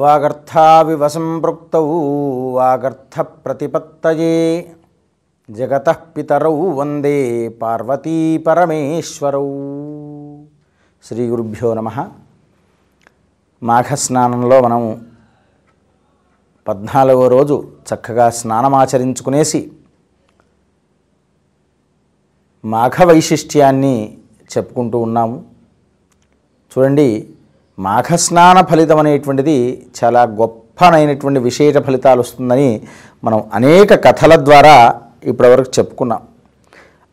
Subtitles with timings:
[0.00, 1.86] వాగర్థావివ సంపృక్తౌ
[2.52, 4.74] వాగర్థప్రతిపత్తయే.
[5.50, 9.50] జగత పితరౌ వందే పార్వతీ పరమేశ్వరౌ.
[11.04, 12.08] శ్రీ గురుభ్యో నమ.
[13.62, 15.06] మాఘస్నానంలో మనం
[16.68, 19.72] పద్నాలుగో రోజు చక్కగా స్నానమాచరించుకునేసి
[22.64, 24.18] మాఘ వైశిష్ట్యాన్ని
[24.58, 25.44] చెప్పుకుంటూ ఉన్నాము.
[26.78, 27.34] చూడండి
[27.78, 29.56] మాఘస్నాన ఫలితం అనేటువంటిది
[29.98, 32.68] చాలా గొప్పనైనటువంటి విశేష ఫలితాలు వస్తుందని
[33.24, 34.76] మనం అనేక కథల ద్వారా
[35.24, 36.22] ఇప్పటివరకు చెప్పుకున్నాం.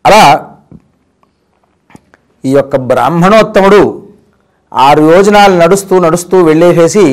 [0.05, 0.23] అలా
[2.43, 3.81] ఈ యొక్క బ్రాహ్మణోత్తముడు
[4.71, 7.05] ఆరు యోజనాలు నడుస్తూ నడుస్తూ వెళ్ళేసేసి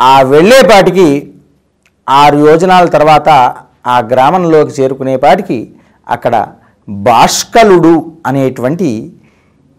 [0.00, 1.08] ఆ వెళ్ళేపాటికి
[2.08, 3.28] ఆరు యోజనాల తర్వాత
[3.86, 5.58] ఆ గ్రామంలోకి చేరుకునేపాటికి
[6.06, 6.34] అక్కడ
[6.88, 7.94] బాష్కలుడు
[8.26, 8.90] అనేటువంటి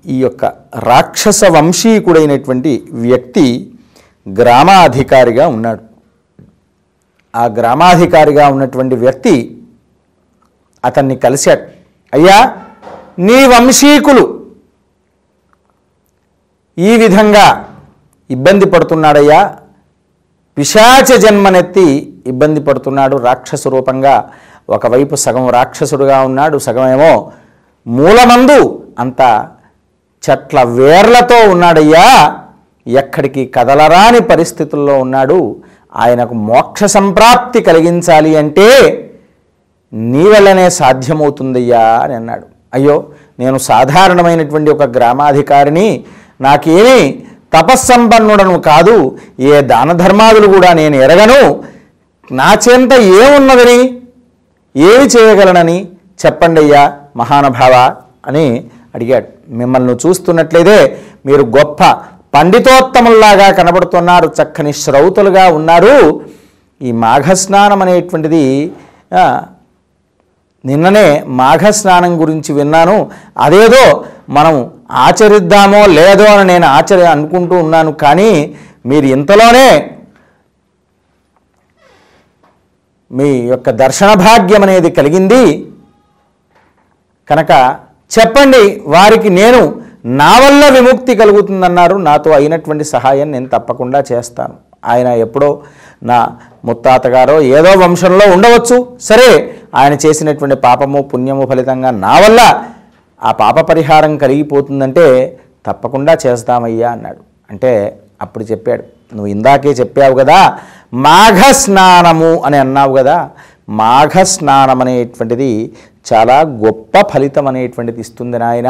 [0.08, 0.46] ఈ యొక్క
[0.80, 3.72] రాక్షస వంశీకుడైనటువంటి వ్యక్తి
[4.34, 5.84] గ్రామాధికారిగా ఉన్నాడు.
[7.36, 9.62] ఆ గ్రామాధికారిగా ఉన్నటువంటి వ్యక్తి
[10.86, 11.62] అతన్ని కలిశాడు.
[12.14, 12.58] అయ్యా
[13.20, 14.26] నీ వంశీకులు
[16.78, 17.46] ఈ విధంగా
[18.30, 19.56] ఇబ్బంది పడుతున్నాడయ్యా.
[20.58, 24.30] పిశాచ జన్మనెత్తి ఇబ్బంది పడుతున్నాడు రాక్షస రూపంగా.
[24.70, 27.32] ఒకవైపు సగం రాక్షసుడుగా ఉన్నాడు సగమేమో
[27.88, 29.50] మూలమందు అంత
[30.30, 32.36] చెట్ల వేర్లతో ఉన్నాడయ్యా.
[32.88, 35.56] ఎక్కడికి కదలరాని పరిస్థితుల్లో ఉన్నాడు.
[35.96, 38.68] ఆయనకు మోక్ష సంప్రాప్తి కలిగించాలి అంటే
[39.94, 42.48] నీ వల్లనే సాధ్యమవుతుందయ్యా అని అన్నాడు.
[42.74, 43.06] అయ్యో
[43.40, 46.04] నేను సాధారణమైనటువంటి ఒక గ్రామాధికారిని.
[46.42, 47.24] నాకేమీ
[47.54, 49.18] తపస్సంపన్నుడను కాదు.
[49.40, 51.64] ఏ దాన ధర్మాదులు కూడా నేను ఎరగను.
[52.32, 54.02] నా చెంత ఏమున్నదని?
[54.76, 55.88] ఏమి చేయగలనని?
[56.26, 57.96] చెప్పండి అయ్యా మహానుభావ
[58.28, 59.28] అని అడిగాడు.
[59.60, 60.78] మిమ్మల్ని చూస్తున్నట్లయితే
[61.30, 61.82] మీరు గొప్ప
[62.36, 65.96] పండితోత్తముల్లాగా కనబడుతున్నారు చక్కని శ్రౌతులుగా ఉన్నారు.
[66.82, 68.44] ఈ మాఘస్నానం అనేటువంటిది
[70.70, 71.08] నిన్ననే
[71.42, 72.98] మాఘస్నానం గురించి విన్నాను.
[73.46, 73.84] అదేదో
[74.38, 74.56] మనం
[75.06, 77.92] ఆచరిద్దామో లేదో అని నేను ఆచరి అనుకుంటూ ఉన్నాను.
[78.04, 78.32] కానీ
[78.90, 79.70] మీరు ఇంతలోనే
[83.18, 85.44] మీ యొక్క దర్శన భాగ్యం అనేది కలిగింది.
[87.30, 87.52] కనుక
[88.12, 89.62] చెప్పండి వారికి నేను
[90.06, 91.96] నా వల్ల విముక్తి కలుగుతుందన్నారు.
[92.08, 94.56] నాతో అయినటువంటి సహాయం నేను తప్పకుండా చేస్తాను.
[94.86, 95.50] ఆయన ఎప్పుడో
[96.04, 96.18] నా
[96.66, 98.78] ముత్తాతగారో ఏదో వంశంలో ఉండవచ్చు.
[99.02, 99.30] సరే
[99.76, 102.42] ఆయన చేసినటువంటి పాపము పుణ్యము ఫలితంగా నా వల్ల
[103.24, 105.06] ఆ పాప పరిహారం కలిగిపోతుందంటే
[105.66, 107.22] తప్పకుండా చేస్తామయ్యా అన్నాడు.
[107.52, 107.72] అంటే
[108.22, 108.84] అప్పుడు చెప్పాడు
[109.16, 110.40] నువ్వు ఇందాకే చెప్పావు కదా
[110.94, 113.30] మాఘ స్నానము అని అన్నావు కదా
[113.70, 115.52] మాఘ స్నానం అనేటువంటిది
[116.10, 118.70] చాలా గొప్ప ఫలితం అనేటువంటిది ఇస్తుంది నాయన.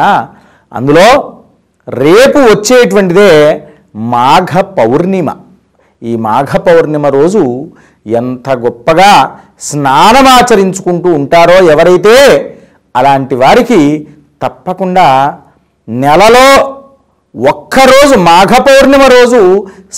[0.72, 1.08] అందులో
[1.88, 3.32] రేపు వచ్చేటువంటిదే
[4.16, 5.30] మాఘ పౌర్ణిమ.
[6.02, 7.44] ఈ మాఘ పౌర్ణిమ రోజు
[8.20, 9.12] ఎంత గొప్పగా
[9.70, 12.16] స్నానమాచరించుకుంటూ ఉంటారో ఎవరైతే
[12.96, 13.80] అలాంటి వారికి
[14.44, 15.08] తప్పకుండా
[15.88, 16.48] నెలలో
[17.36, 19.42] ఒక్కరోజు మాఘ పౌర్ణిమ రోజు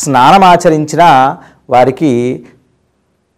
[0.01, 1.03] స్నానమాచరించిన
[1.69, 2.11] వారికి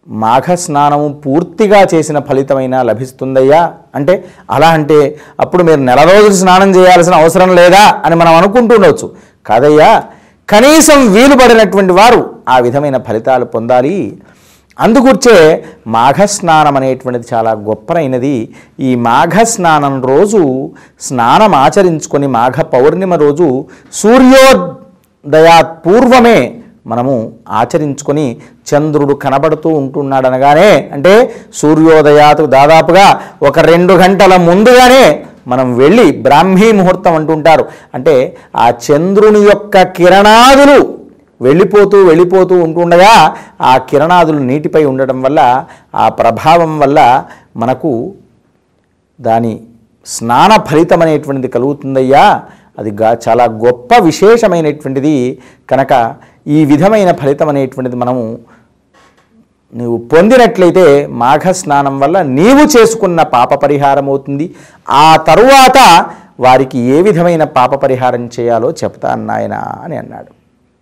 [0.08, 3.74] మాఘ స్నానము పూర్తిగా చేసిన ఫలితమైనా లభిస్తుందయ్యా?
[3.96, 9.12] అంటే అలా అంటే అప్పుడు మీరు నెల రోజులు స్నానం చేయాల్సిన అవసరం లేదా అని మనం అనుకుంటుండవచ్చు
[9.46, 10.04] కాదయ్యా
[10.50, 14.18] కనీసం వీలు పడినటువంటి వారు ఆ విధమైన ఫలితాలు పొందాలి.
[14.80, 18.50] అందుకూర్చే మాఘస్నానం అనేటువంటిది చాలా గొప్పనైనది.
[18.80, 27.16] ఈ మాఘస్నానం రోజు స్నానం ఆచరించుకొని మాఘ పౌర్ణిమ రోజు సూర్యోదయాత్ పూర్వమే మనము
[27.50, 28.26] ఆచరించుకొని
[28.70, 31.14] చంద్రుడు కనబడుతూ ఉంటున్నాడనగానే అంటే
[31.54, 33.06] సూర్యోదయాతు దాదాపుగా
[33.44, 35.04] ఒక రెండు గంటల ముందుగానే
[35.48, 37.64] మనం వెళ్ళి బ్రాహ్మీ ముహూర్తం అంటుంటారు.
[37.94, 38.16] అంటే
[38.56, 40.80] ఆ చంద్రుని యొక్క కిరణాదులు
[41.42, 43.14] వెళ్ళిపోతూ వెళ్ళిపోతూ ఉంటుండగా
[43.62, 45.66] ఆ కిరణాదులు నీటిపై ఉండటం వల్ల
[45.96, 47.00] ఆ ప్రభావం వల్ల
[47.58, 48.14] మనకు
[49.20, 49.60] దాని
[50.06, 52.42] స్నాన ఫలితం అనేటువంటిది కలుగుతుందయ్యా.
[52.80, 55.16] అది గా చాలా గొప్ప విశేషమైనటువంటిది.
[55.70, 55.94] కనుక
[56.48, 58.40] ఈ విధమైన ఫలితం అనేటువంటిది మనము
[59.76, 64.56] నువ్వు పొందినట్లయితే మాఘ స్నానం వల్ల నీవు చేసుకున్న పాప పరిహారం అవుతుంది.
[64.90, 66.06] ఆ తరువాత
[66.40, 70.32] వారికి ఏ విధమైన పాప పరిహారం చేయాలో చెప్తా అన్నాయన అని అన్నాడు.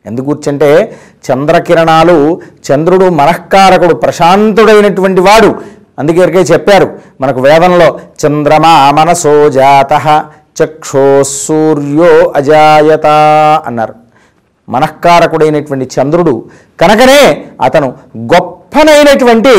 [0.05, 0.97] ఎందుకు కూర్చంటే
[1.31, 2.41] చంద్రకిరణాలు
[2.71, 5.55] చంద్రుడు మనఃకారకుడు ప్రశాంతుడైనటువంటి వాడు.
[5.99, 9.93] అందుకే చెప్పారు మనకు వేదంలో చంద్రమా మనసో జాత
[10.63, 13.05] చక్షో సూర్యో అజాయత
[13.65, 14.08] అన్నారు.
[14.69, 16.33] మనఃకారకుడైనటువంటి చంద్రుడు
[16.79, 17.21] కనుకనే
[17.61, 17.87] అతను
[18.33, 19.55] గొప్పనైనటువంటి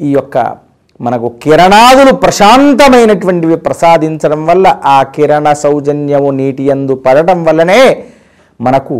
[0.00, 0.36] ఈ యొక్క
[1.00, 7.82] మనకు కిరణాదులు ప్రశాంతమైనటువంటివి ప్రసాదించడం వల్ల ఆ కిరణ సౌజన్యము నీటి యందు పడటం వల్లనే
[8.60, 8.96] మనకు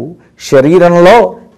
[0.50, 1.16] శరీరంలో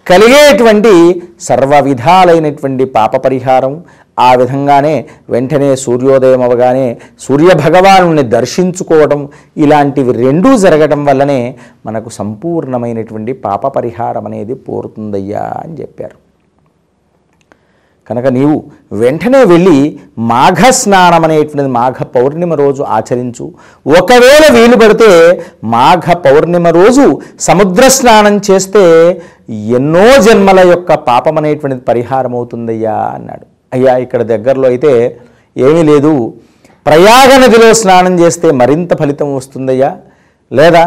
[0.09, 0.93] కలిగేటువంటి
[1.39, 3.73] సర్వ విధాలైనటువంటి పాప పరిహారం
[4.19, 4.93] ఆ విధంగానే
[5.29, 6.87] వెంటనే సూర్యోదయం అవగానే
[7.25, 11.41] సూర్యభగవాను దర్శించుకోవడం ఇలాంటివి రెండూ జరగడం వల్లనే
[11.85, 16.17] మనకు సంపూర్ణమైనటువంటి పాప పరిహారం అనేది పోరుతుందయ్యా అని చెప్పారు.
[18.07, 18.55] కనుక నీవు
[18.91, 23.45] వెంటనే వెళ్ళి మాఘ స్నానం అనేటువంటిది మాఘ పౌర్ణిమ రోజు ఆచరించు.
[23.99, 25.11] ఒకవేళ వీలు పడితే
[25.75, 27.05] మాఘ పౌర్ణిమ రోజు
[27.39, 28.83] సముద్ర స్నానం చేస్తే
[29.49, 33.45] ఎన్నో జన్మల యొక్క పాపం అనేటువంటిది పరిహారం అవుతుందయ్యా అన్నాడు.
[33.73, 34.91] అయ్యా ఇక్కడ దగ్గరలో అయితే
[35.57, 36.13] ఏమీ లేదు.
[36.85, 39.97] ప్రయాగ నదిలో స్నానం చేస్తే మరింత ఫలితం వస్తుందయ్యా.
[40.51, 40.83] లేదా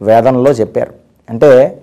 [0.00, 0.92] వేదంలో చెప్పారు.
[1.28, 1.80] అంటే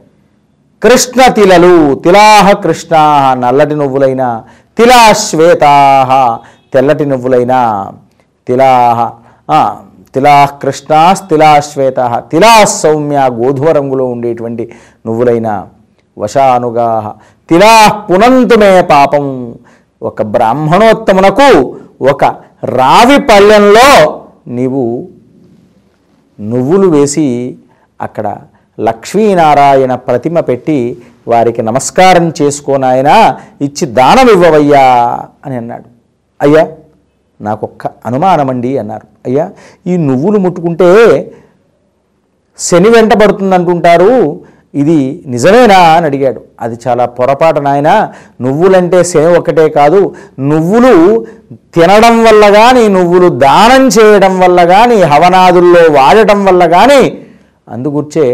[0.82, 2.96] కృష్ణ తిలలు తిలాహ కృష్ణ
[3.44, 4.44] నల్లటి నువ్వులైన
[4.78, 6.40] తిలా శ్వేతాహ
[6.74, 7.54] తెల్లటి నువ్వులైన
[8.48, 9.12] తిలాహ
[10.16, 12.00] తిలా కృష్ణాస్ తిలా శ్వేత
[12.32, 14.70] తిలా సౌమ్య గోధుమ రంగులో ఉండేటువంటి
[15.06, 15.68] నువ్వులైన
[16.18, 17.16] వశానుగా
[17.50, 19.56] తిలా పునంతుమే పాపం.
[20.02, 22.24] ఒక బ్రాహ్మణోత్తమునకు ఒక
[22.64, 23.90] రావి పల్లెంలో
[24.48, 25.08] నీవు
[26.42, 27.56] నువ్వులు వేసి
[28.02, 28.38] అక్కడ
[28.80, 30.98] లక్ష్మీనారాయణ ప్రతిమ పెట్టి
[31.28, 34.86] వారికి నమస్కారం చేసుకోనాయన ఇచ్చి దానం ఇవ్వవయ్యా
[35.46, 35.84] అని అన్నాడు.
[36.42, 36.68] అయ్యా
[37.42, 39.08] నాకొక్క అనుమానమండి అన్నారు.
[39.26, 39.52] అయ్యా
[39.88, 40.90] ఈ నువ్వులు ముట్టుకుంటే
[42.58, 44.43] శని వెంటబడుతుంది అంటుంటారు
[44.74, 46.42] ఇది నిజమేనా అని అడిగాడు.
[46.60, 47.90] అది చాలా పొరపాటు నాయన.
[48.42, 50.00] నువ్వులంటే శని ఒకటే కాదు
[50.40, 51.26] నువ్వులు
[51.76, 57.02] తినడం వల్ల కానీ నువ్వులు దానం చేయడం వల్ల కానీ హవనాదుల్లో వాడటం వల్ల కానీ
[57.68, 58.26] అందుకూర్చే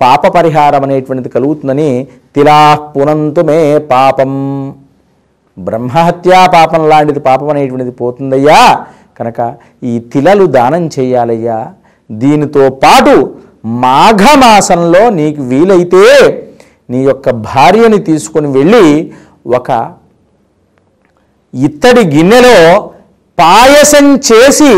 [0.00, 4.32] పాప పరిహారం అనేటువంటిది కలుగుతుందని తిలా పునంతు మే పాపం.
[5.58, 8.60] బ్రహ్మహత్యా పాపం లాంటిది పాపం అనేటువంటిది పోతుందయ్యా.
[9.18, 11.58] కనుక ఈ తిలలు దానం చేయాలయ్యా.
[12.10, 13.14] దీనితో పాటు
[13.64, 16.04] మాఘమాసంలో నీకు వీలైతే
[16.90, 19.12] నీ యొక్క భార్యని తీసుకొని వెళ్ళి
[19.46, 19.70] ఒక
[21.54, 22.58] ఇత్తడి గిన్నెలో
[23.38, 24.72] పాయసం చేసి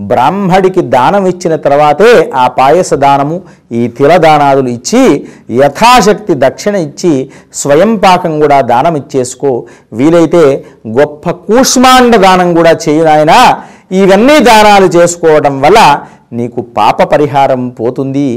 [0.00, 3.36] బ్రాహ్మడికి దానం ఇచ్చిన తర్వాతే ఆ పాయస దానము
[3.72, 5.02] ఈ తిలదానాదులు ఇచ్చి
[5.50, 7.12] యథాశక్తి దక్షిణ ఇచ్చి
[7.52, 9.66] స్వయం పాకం కూడా దానం ఇచ్చేసుకో.
[9.92, 10.64] వీలైతే
[10.98, 13.34] గొప్ప కూష్మాండ దానం కూడా చేయనాయన
[13.92, 15.80] ఇవన్నీ దానాలు చేసుకోవడం వల్ల
[16.38, 18.28] నీకు పాప పరిహారం పోతుంది.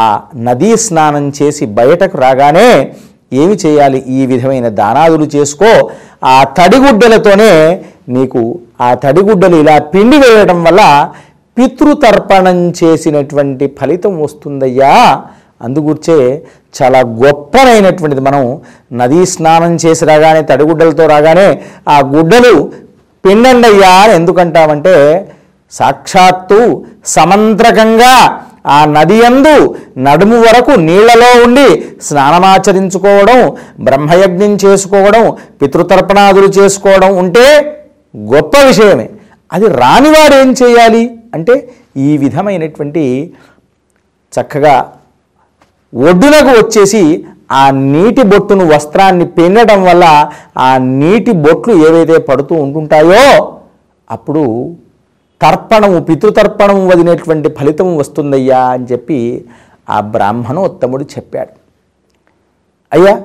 [0.00, 0.04] ఆ
[0.46, 2.68] నదీ స్నానం చేసి బయటకు రాగానే
[3.42, 3.98] ఏమి చేయాలి?
[4.18, 5.70] ఈ విధమైన దానాదులు చేసుకో.
[6.34, 7.52] ఆ తడిగుడ్డలతోనే
[8.16, 8.42] నీకు
[8.86, 10.82] ఆ తడిగుడ్డలు ఇలా పిండి వేయడం వల్ల
[11.56, 14.92] పితృతర్పణం చేసినటువంటి ఫలితం వస్తుందయ్యా.
[15.66, 16.18] అందుగుర్చే
[16.78, 18.42] చాలా గొప్పనైనటువంటిది మనం
[19.00, 21.48] నదీ స్నానం చేసి రాగానే తడిగుడ్డలతో రాగానే
[21.94, 22.54] ఆ గుడ్డలు
[23.24, 24.94] పిండండయ్యా అని ఎందుకంటామంటే
[25.72, 26.60] సాక్షాత్తు
[27.06, 28.12] సమంత్రకంగా
[28.66, 29.54] ఆ నది యందు
[29.98, 31.68] నడుము వరకు నీళ్ళలో ఉండి
[32.02, 33.38] స్నానమాచరించుకోవడం
[33.80, 35.24] బ్రహ్మయజ్ఞం చేసుకోవడం
[35.62, 37.46] పితృతర్పణాదులు చేసుకోవడం ఉంటే
[38.32, 39.06] గొప్ప విషయమే.
[39.52, 41.02] అది రానివాడు ఏం చేయాలి?
[41.34, 41.54] అంటే
[41.96, 43.04] ఈ విధమైనటువంటి
[44.32, 44.76] చక్కగా
[45.92, 47.02] ఒడ్డునకు వచ్చేసి
[47.50, 50.04] ఆ నీటి బొట్టును వస్త్రాన్ని పిండడం వల్ల
[50.58, 53.24] ఆ నీటి బొట్లు ఏవైతే పడుతూ ఉంటుంటాయో
[54.10, 54.42] అప్పుడు
[55.42, 59.44] తర్పణము పితృతర్పణము వదిలేటువంటి ఫలితం వస్తుందయ్యా అని చెప్పి
[59.90, 61.48] ఆ బ్రాహ్మణోత్తముడు చెప్పాడు.
[62.92, 63.22] అయ్యా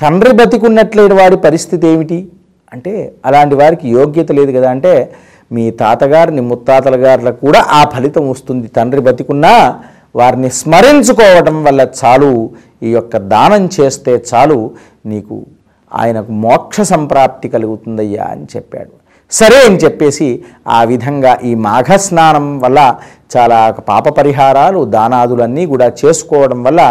[0.00, 2.28] తండ్రి బతికున్నట్లేని వాడి పరిస్థితి ఏమిటి?
[2.72, 4.70] అంటే అలాంటి వారికి యోగ్యత లేదు కదా.
[4.70, 5.12] అంటే
[5.52, 8.68] మీ తాతగారిని ముత్తాతల గారులకు కూడా ఆ ఫలితం వస్తుంది.
[8.68, 9.80] తండ్రి బతికున్నా
[10.16, 12.50] వారిని స్మరించుకోవటం వల్ల చాలు.
[12.82, 14.70] ఈ యొక్క దానం చేస్తే చాలు.
[15.06, 15.42] నీకు
[15.94, 19.07] ఆయనకు మోక్ష సంప్రాప్తి కలుగుతుందయ్యా అని చెప్పాడు.
[19.32, 20.26] సరే అని చెప్పేసి
[20.68, 22.80] ఆ విధంగా ఈ మాఘ స్నానం వల్ల
[23.36, 23.58] చాలా
[23.88, 26.82] పాప పరిహారాలు దానాదులన్నీ కూడా చేసుకోవడం వల్ల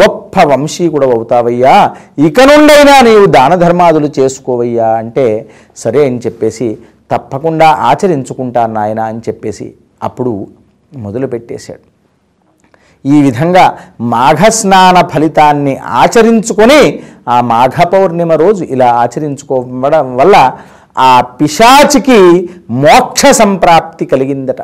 [0.00, 1.76] గొప్ప వంశీ కూడా అవుతావయ్యా.
[2.18, 5.26] ఇక నుండైనా నీవు దాన ధర్మాదులు చేసుకోవయ్యా అంటే
[5.76, 6.68] సరే అని చెప్పేసి
[7.10, 9.68] తప్పకుండా ఆచరించుకుంటాను నాయన అని చెప్పేసి
[10.02, 10.32] అప్పుడు
[10.92, 11.84] మొదలుపెట్టేశాడు
[13.04, 13.64] ఈ విధంగా
[14.00, 16.82] మాఘస్నాన ఫలితాన్ని ఆచరించుకొని
[17.28, 20.36] ఆ మాఘ పౌర్ణిమ రోజు ఇలా ఆచరించుకోవడం వల్ల
[21.00, 24.60] ఆ పిశాచికి మోక్ష సంప్రాప్తి కలిగిందట.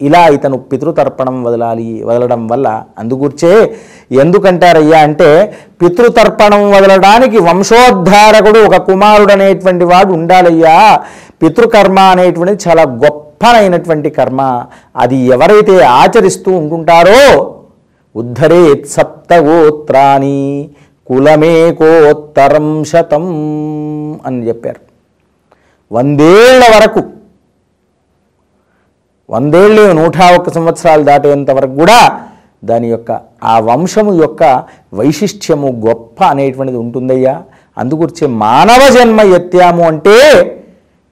[0.00, 3.74] ఇలా ఇతను పితృతర్పణం వదలాలి వదలడం వల్ల అందుకూర్చే
[4.12, 11.00] ఎందుకంటారయ్యా అంటే పితృతర్పణం వదలడానికి వంశోద్ధారకుడు ఒక కుమారుడు అనేటువంటి వాడు ఉండాలయ్యా.
[11.42, 14.64] పితృకర్మ అనేటువంటిది చాలా గొప్పనైనటువంటి కర్మ.
[14.96, 17.54] అది ఎవరైతే ఆచరిస్తూ ఉంటుంటారో
[18.16, 20.68] ఉద్ధరేత్ సప్తగోత్రాని
[21.06, 23.26] కులమేకోత్తరం శతం
[24.26, 24.91] అని చెప్పారు.
[25.92, 27.02] వందేళ్ళ వరకు
[29.28, 31.98] వందేళ్ళు నూట ఒక్క సంవత్సరాలు దాటేంత వరకు కూడా
[32.62, 33.10] దాని యొక్క
[33.44, 34.42] ఆ వంశము యొక్క
[34.94, 37.34] వైశిష్ట్యము గొప్ప అనేటువంటిది ఉంటుందయ్యా.
[37.76, 40.16] అందుకొచ్చే మానవ జన్మ ఎత్తాము అంటే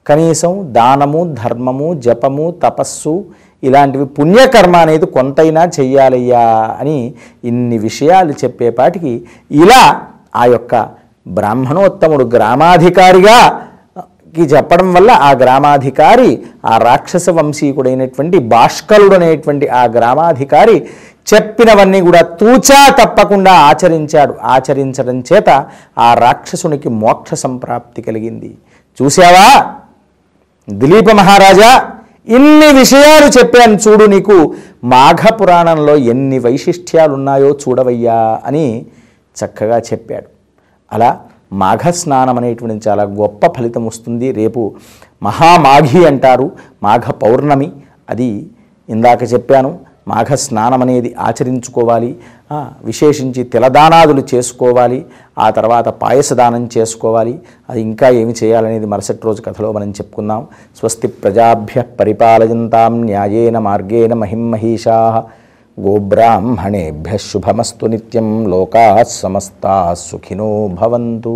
[0.07, 3.15] కనీసం దానము ధర్మము జపము తపస్సు
[3.63, 6.45] ఇలాంటివి పుణ్యకర్మ అనేది కొంతైనా చెయ్యాలయ్యా
[6.81, 6.99] అని
[7.45, 9.13] ఇన్ని విషయాలు చెప్పేపాటికి
[9.57, 9.83] ఇలా
[10.35, 10.75] ఆ యొక్క
[11.27, 13.39] బ్రాహ్మణోత్తముడు గ్రామాధికారిగా
[14.37, 20.89] కి చెప్పడం వల్ల ఆ గ్రామాధికారి ఆ రాక్షస వంశీకుడైనటువంటి భాష్కరుడు అనేటువంటి ఆ గ్రామాధికారి
[21.35, 24.35] చెప్పినవన్నీ కూడా తూచా తప్పకుండా ఆచరించాడు.
[24.43, 25.67] ఆచరించడం చేత
[25.99, 28.59] ఆ రాక్షసునికి మోక్ష సంప్రాప్తి కలిగింది.
[29.03, 29.67] చూసావా
[30.71, 31.71] దిలీప మహారాజా
[32.29, 34.55] ఇన్ని విషయాలు చెప్పాను చూడు నీకు.
[34.85, 38.87] మాఘ పురాణంలో ఎన్ని వైశిష్ట్యాలు ఉన్నాయో చూడవయ్యా అని
[39.37, 40.29] చక్కగా చెప్పాడు.
[40.93, 41.21] అలా
[41.53, 44.33] మాఘస్నానం అనేటువంటి చాలా గొప్ప ఫలితం వస్తుంది.
[44.33, 44.75] రేపు
[45.23, 46.51] మహామాఘి అంటారు
[46.83, 47.73] మాఘ పౌర్ణమి.
[48.11, 48.47] అది
[48.89, 49.79] ఇందాక చెప్పాను
[50.09, 52.17] మాఘ స్నానం అనేది ఆచరించుకోవాలి.
[52.85, 55.05] విశేషించి తిలదానాదులు చేసుకోవాలి.
[55.39, 57.41] ఆ తర్వాత పాయసదానం చేసుకోవాలి.
[57.71, 60.47] అది ఇంకా ఏమి చేయాలనేది మరుసటి రోజు కథలో మనం చెప్పుకుందాం.
[60.79, 65.25] స్వస్తి ప్రజాభ్య పరిపాలయంతాం న్యాయేన మార్గేణ మహిమహీషా
[65.85, 71.35] గోబ్రాహ్మణేభ్య శుభమస్తు నిత్యం లోకా సమస్తా సుఖినో భవంతు